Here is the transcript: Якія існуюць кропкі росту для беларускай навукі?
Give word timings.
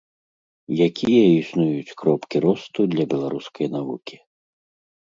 Якія 0.87 1.21
існуюць 1.33 1.95
кропкі 2.01 2.37
росту 2.49 2.81
для 2.95 3.03
беларускай 3.13 3.67
навукі? 3.79 4.15